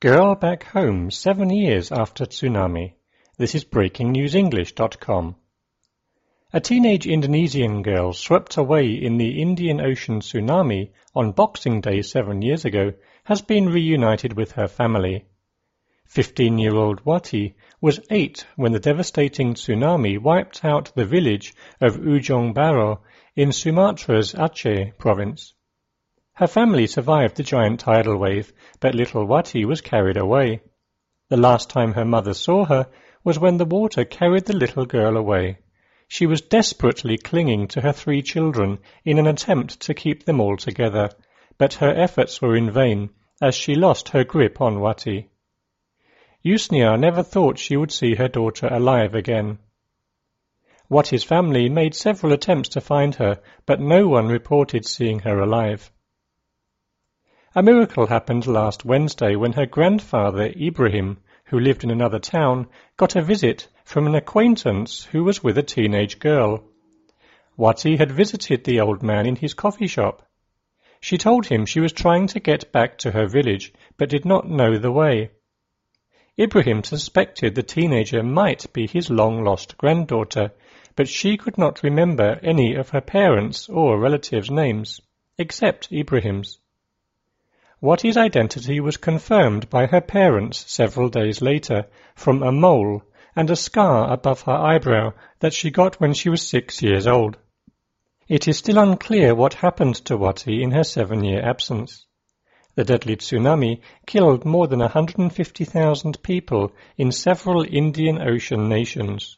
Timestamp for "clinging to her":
37.18-37.90